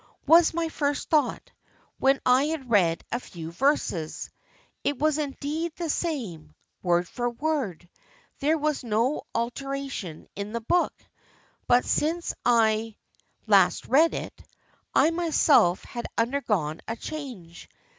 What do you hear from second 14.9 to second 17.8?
I myself had undergone a change.